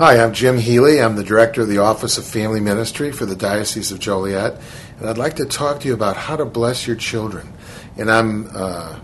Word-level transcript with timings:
Hi, 0.00 0.18
I'm 0.18 0.32
Jim 0.32 0.56
Healy. 0.56 0.98
I'm 0.98 1.16
the 1.16 1.22
director 1.22 1.60
of 1.60 1.68
the 1.68 1.76
Office 1.76 2.16
of 2.16 2.24
Family 2.24 2.58
Ministry 2.58 3.12
for 3.12 3.26
the 3.26 3.36
Diocese 3.36 3.92
of 3.92 3.98
Joliet, 3.98 4.58
and 4.98 5.06
I'd 5.06 5.18
like 5.18 5.36
to 5.36 5.44
talk 5.44 5.80
to 5.80 5.88
you 5.88 5.92
about 5.92 6.16
how 6.16 6.36
to 6.36 6.46
bless 6.46 6.86
your 6.86 6.96
children. 6.96 7.52
And 7.98 8.10
I'm 8.10 8.48
uh, 8.54 8.98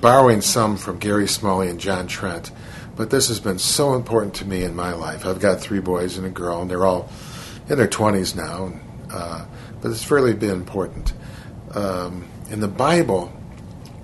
borrowing 0.00 0.40
some 0.40 0.76
from 0.76 1.00
Gary 1.00 1.26
Smalley 1.26 1.68
and 1.68 1.80
John 1.80 2.06
Trent, 2.06 2.52
but 2.94 3.10
this 3.10 3.26
has 3.26 3.40
been 3.40 3.58
so 3.58 3.94
important 3.94 4.34
to 4.34 4.44
me 4.44 4.62
in 4.62 4.76
my 4.76 4.92
life. 4.92 5.26
I've 5.26 5.40
got 5.40 5.60
three 5.60 5.80
boys 5.80 6.16
and 6.16 6.24
a 6.24 6.30
girl, 6.30 6.62
and 6.62 6.70
they're 6.70 6.86
all 6.86 7.10
in 7.68 7.76
their 7.76 7.88
20s 7.88 8.36
now, 8.36 8.72
uh, 9.12 9.44
but 9.82 9.90
it's 9.90 10.12
really 10.12 10.32
been 10.32 10.50
important. 10.50 11.12
Um, 11.72 12.28
in 12.50 12.60
the 12.60 12.68
Bible, 12.68 13.32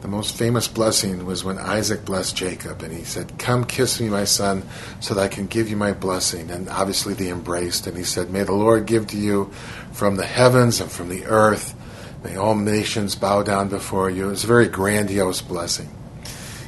the 0.00 0.08
most 0.08 0.36
famous 0.36 0.66
blessing 0.66 1.26
was 1.26 1.44
when 1.44 1.58
Isaac 1.58 2.04
blessed 2.04 2.34
Jacob, 2.34 2.82
and 2.82 2.92
he 2.92 3.04
said, 3.04 3.38
Come 3.38 3.64
kiss 3.64 4.00
me, 4.00 4.08
my 4.08 4.24
son, 4.24 4.62
so 5.00 5.14
that 5.14 5.20
I 5.20 5.28
can 5.28 5.46
give 5.46 5.68
you 5.68 5.76
my 5.76 5.92
blessing. 5.92 6.50
And 6.50 6.68
obviously 6.70 7.12
they 7.12 7.28
embraced, 7.28 7.86
and 7.86 7.96
he 7.96 8.04
said, 8.04 8.30
May 8.30 8.44
the 8.44 8.52
Lord 8.52 8.86
give 8.86 9.08
to 9.08 9.18
you 9.18 9.52
from 9.92 10.16
the 10.16 10.24
heavens 10.24 10.80
and 10.80 10.90
from 10.90 11.10
the 11.10 11.26
earth. 11.26 11.74
May 12.24 12.36
all 12.36 12.54
nations 12.54 13.14
bow 13.14 13.42
down 13.42 13.68
before 13.68 14.08
you. 14.08 14.30
It's 14.30 14.44
a 14.44 14.46
very 14.46 14.68
grandiose 14.68 15.42
blessing. 15.42 15.90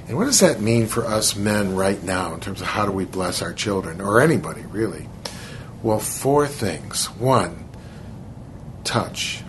And 0.09 0.17
what 0.17 0.25
does 0.25 0.41
that 0.41 0.61
mean 0.61 0.87
for 0.87 1.07
us 1.07 1.37
men 1.37 1.75
right 1.75 2.03
now 2.03 2.35
in 2.35 2.41
terms 2.41 2.61
of 2.61 2.67
how 2.67 2.85
do 2.85 2.93
we 2.93 3.07
bless 3.07 3.41
our 3.41 3.53
children, 3.53 4.01
or 4.01 4.21
anybody 4.21 4.63
really? 4.63 5.09
Well, 5.83 6.01
four 6.01 6.47
things. 6.47 7.07
One, 7.13 7.69
touch. 8.85 9.43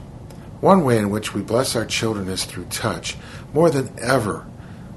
One 0.64 0.86
way 0.86 0.98
in 0.98 1.10
which 1.10 1.34
we 1.34 1.42
bless 1.42 1.76
our 1.76 1.86
children 1.86 2.30
is 2.30 2.46
through 2.46 2.68
touch. 2.68 3.18
More 3.54 3.70
than 3.70 3.94
ever, 4.00 4.48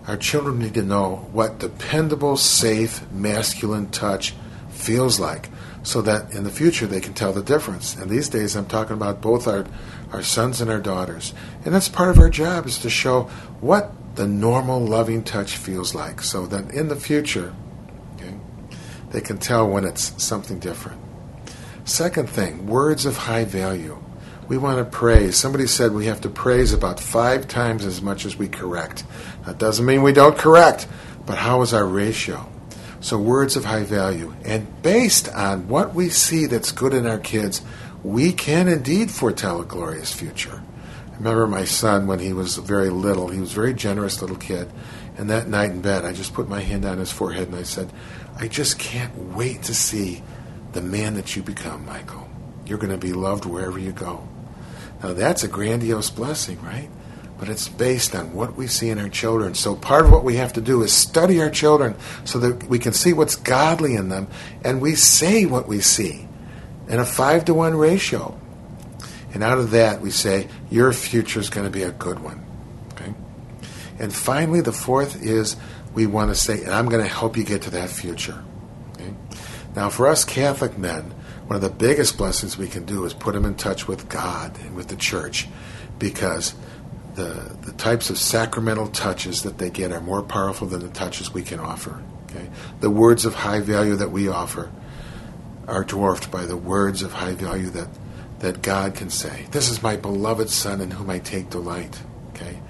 our 0.07 0.17
children 0.17 0.61
need 0.61 0.75
to 0.75 0.83
know 0.83 1.29
what 1.33 1.59
dependable, 1.59 2.37
safe, 2.37 3.03
masculine 3.11 3.91
touch 3.91 4.33
feels 4.71 5.19
like 5.19 5.49
so 5.83 6.03
that 6.03 6.33
in 6.33 6.45
the 6.45 6.53
future 6.53 6.87
they 6.87 7.01
can 7.01 7.15
tell 7.15 7.33
the 7.33 7.43
difference. 7.43 7.97
And 7.97 8.09
these 8.09 8.29
days 8.29 8.55
I'm 8.55 8.67
talking 8.67 8.95
about 8.95 9.21
both 9.21 9.49
our, 9.49 9.67
our 10.13 10.23
sons 10.23 10.61
and 10.61 10.71
our 10.71 10.79
daughters. 10.79 11.35
And 11.65 11.75
that's 11.75 11.89
part 11.89 12.11
of 12.11 12.21
our 12.21 12.31
job 12.31 12.67
is 12.67 12.79
to 12.79 12.89
show 12.89 13.23
what 13.61 13.91
the 14.15 14.29
normal 14.29 14.79
loving 14.79 15.25
touch 15.25 15.57
feels 15.57 15.97
like 15.97 16.23
so 16.23 16.47
that 16.47 16.71
in 16.71 16.87
the 16.87 16.95
future 16.95 17.53
okay, 18.15 18.37
they 19.11 19.21
can 19.21 19.39
tell 19.39 19.69
when 19.69 19.85
it's 19.85 20.23
something 20.23 20.61
different. 20.61 21.03
Second 21.85 22.31
thing, 22.31 22.69
words 22.69 23.05
of 23.05 23.17
high 23.17 23.45
value 23.45 24.01
we 24.49 24.59
want 24.59 24.79
to 24.79 24.85
praise. 24.85 25.37
Somebody 25.37 25.67
said 25.67 25.93
we 25.93 26.07
have 26.07 26.21
to 26.23 26.29
praise 26.29 26.73
about 26.73 27.01
five 27.01 27.49
times 27.49 27.85
as 27.85 28.01
much 28.01 28.25
as 28.25 28.37
we 28.37 28.49
correct. 28.49 29.05
That 29.45 29.59
doesn't 29.59 29.85
mean 29.85 30.03
we 30.03 30.13
don't 30.13 30.39
correct, 30.39 30.87
but 31.25 31.39
how 31.39 31.63
is 31.63 31.75
our 31.75 31.87
ratio? 31.87 32.49
So, 33.01 33.19
words 33.19 33.57
of 33.57 33.65
high 33.65 33.85
value. 33.85 34.35
And 34.45 34.83
based 34.83 35.29
on 35.29 35.69
what 35.69 35.95
we 35.95 36.09
see 36.09 36.47
that's 36.47 36.73
good 36.73 36.95
in 36.95 37.07
our 37.07 37.19
kids, 37.19 37.63
we 38.03 38.33
can 38.33 38.69
indeed 38.69 39.11
foretell 39.11 39.61
a 39.61 39.65
glorious 39.65 40.13
future. 40.13 40.63
I 41.13 41.17
remember 41.17 41.47
my 41.47 41.65
son 41.65 42.07
when 42.07 42.19
he 42.19 42.33
was 42.33 42.57
very 42.57 42.91
little, 42.91 43.29
he 43.29 43.41
was 43.41 43.53
a 43.53 43.55
very 43.55 43.75
generous 43.75 44.21
little 44.21 44.37
kid. 44.37 44.71
And 45.19 45.31
that 45.31 45.49
night 45.49 45.71
in 45.71 45.81
bed, 45.81 46.05
I 46.05 46.13
just 46.13 46.35
put 46.35 46.49
my 46.49 46.61
hand 46.61 46.85
on 46.85 46.99
his 46.99 47.11
forehead 47.11 47.49
and 47.49 47.57
I 47.57 47.63
said, 47.63 47.91
I 48.39 48.49
just 48.49 48.79
can't 48.79 49.17
wait 49.35 49.63
to 49.65 49.75
see 49.75 50.23
the 50.73 50.83
man 50.83 51.15
that 51.15 51.35
you 51.35 51.43
become, 51.43 51.87
Michael. 51.87 52.29
You're 52.67 52.79
going 52.79 52.93
to 52.93 52.99
be 52.99 53.15
loved 53.15 53.47
wherever 53.47 53.79
you 53.79 53.93
go. 53.93 54.29
Now, 55.03 55.13
that's 55.13 55.45
a 55.45 55.49
grandiose 55.49 56.11
blessing, 56.11 56.61
right? 56.63 56.89
But 57.39 57.49
it's 57.49 57.69
based 57.69 58.15
on 58.15 58.33
what 58.33 58.57
we 58.57 58.67
see 58.67 58.89
in 58.89 58.99
our 58.99 59.11
children. 59.11 59.55
So, 59.55 59.77
part 59.77 60.07
of 60.07 60.11
what 60.11 60.25
we 60.25 60.37
have 60.37 60.55
to 60.55 60.61
do 60.61 60.83
is 60.83 60.93
study 60.93 61.41
our 61.43 61.51
children 61.51 61.97
so 62.25 62.39
that 62.39 62.65
we 62.65 62.79
can 62.79 62.93
see 62.93 63.13
what's 63.13 63.37
godly 63.37 63.95
in 63.95 64.09
them 64.09 64.29
and 64.65 64.81
we 64.81 64.95
say 64.95 65.45
what 65.45 65.69
we 65.69 65.81
see 65.81 66.27
in 66.89 66.99
a 66.99 67.05
five 67.05 67.45
to 67.47 67.55
one 67.55 67.77
ratio. 67.77 68.39
And 69.35 69.43
out 69.43 69.59
of 69.59 69.73
that, 69.73 70.01
we 70.01 70.11
say, 70.11 70.49
Your 70.71 70.95
future 70.95 71.41
is 71.41 71.51
going 71.51 71.67
to 71.67 71.71
be 71.71 71.83
a 71.83 71.93
good 71.93 72.21
one. 72.21 72.45
Okay? 72.93 73.13
And 73.99 74.15
finally, 74.15 74.63
the 74.63 74.73
fourth 74.73 75.23
is 75.23 75.57
we 75.93 76.07
want 76.07 76.31
to 76.31 76.35
say, 76.35 76.63
And 76.63 76.73
I'm 76.73 76.89
going 76.89 77.05
to 77.05 77.11
help 77.11 77.37
you 77.37 77.45
get 77.45 77.63
to 77.63 77.71
that 77.73 77.91
future. 77.91 78.43
Okay? 78.95 79.13
Now, 79.75 79.91
for 79.91 80.07
us 80.07 80.25
Catholic 80.25 80.79
men, 80.79 81.13
one 81.47 81.57
of 81.57 81.63
the 81.63 81.71
biggest 81.71 82.19
blessings 82.19 82.59
we 82.59 82.67
can 82.67 82.85
do 82.85 83.05
is 83.05 83.15
put 83.15 83.35
them 83.35 83.45
in 83.45 83.55
touch 83.55 83.87
with 83.87 84.09
God 84.09 84.59
and 84.61 84.75
with 84.75 84.89
the 84.89 84.97
church 84.97 85.49
because 85.99 86.55
the, 87.15 87.57
the 87.63 87.73
types 87.73 88.11
of 88.11 88.19
sacramental 88.19 88.89
touches 88.89 89.43
that 89.45 89.59
they 89.59 89.71
get 89.71 89.93
are 89.93 90.01
more 90.01 90.23
powerful 90.23 90.67
than 90.67 90.81
the 90.81 90.89
touches 90.89 91.33
we 91.33 91.43
can 91.43 91.61
offer. 91.61 92.03
Okay? 92.25 92.51
The 92.81 92.91
words 92.91 93.25
of 93.25 93.35
high 93.35 93.61
value 93.61 93.95
that 93.95 94.11
we 94.11 94.29
offer 94.29 94.73
are 95.69 95.85
dwarfed 95.85 96.31
by 96.31 96.45
the 96.45 96.57
words 96.57 97.03
of 97.03 97.13
high 97.13 97.35
value 97.35 97.71
that, 97.71 97.89
that 98.41 98.61
God 98.61 98.95
can 98.95 99.09
say. 99.09 99.47
This 99.53 99.71
is 99.71 99.83
my 99.83 99.97
beloved 99.97 100.51
Son 100.51 100.81
in 100.81 100.91
whom 100.91 101.11
I 101.11 101.21
take 101.21 101.51
delight. 101.51 102.01
Okay? 102.31 102.61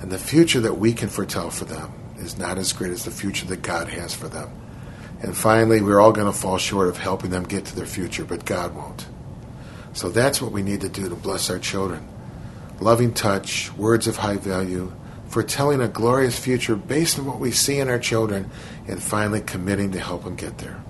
And 0.00 0.10
the 0.10 0.18
future 0.18 0.60
that 0.60 0.74
we 0.74 0.92
can 0.92 1.08
foretell 1.08 1.50
for 1.50 1.64
them 1.64 1.92
is 2.18 2.36
not 2.36 2.58
as 2.58 2.72
great 2.72 2.92
as 2.92 3.04
the 3.04 3.10
future 3.10 3.46
that 3.46 3.62
God 3.62 3.88
has 3.88 4.12
for 4.12 4.28
them. 4.28 4.50
And 5.24 5.34
finally, 5.34 5.80
we're 5.80 6.02
all 6.02 6.12
going 6.12 6.30
to 6.30 6.38
fall 6.38 6.58
short 6.58 6.86
of 6.86 6.98
helping 6.98 7.30
them 7.30 7.44
get 7.44 7.64
to 7.64 7.74
their 7.74 7.86
future, 7.86 8.26
but 8.26 8.44
God 8.44 8.74
won't. 8.74 9.06
So 9.94 10.10
that's 10.10 10.42
what 10.42 10.52
we 10.52 10.62
need 10.62 10.82
to 10.82 10.88
do 10.90 11.08
to 11.08 11.14
bless 11.14 11.48
our 11.48 11.58
children. 11.58 12.06
Loving 12.78 13.14
touch, 13.14 13.72
words 13.72 14.06
of 14.06 14.18
high 14.18 14.36
value, 14.36 14.92
foretelling 15.28 15.80
a 15.80 15.88
glorious 15.88 16.38
future 16.38 16.76
based 16.76 17.18
on 17.18 17.24
what 17.24 17.40
we 17.40 17.52
see 17.52 17.78
in 17.78 17.88
our 17.88 17.98
children, 17.98 18.50
and 18.86 19.02
finally 19.02 19.40
committing 19.40 19.92
to 19.92 19.98
help 19.98 20.24
them 20.24 20.36
get 20.36 20.58
there. 20.58 20.84